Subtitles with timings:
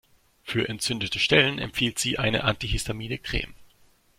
[0.41, 3.53] Für entzündete Stellen empfiehlt sie eine antihistamine Creme.